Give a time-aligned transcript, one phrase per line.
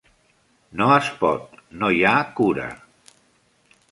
[0.79, 2.65] No es pot, no hi ha cura.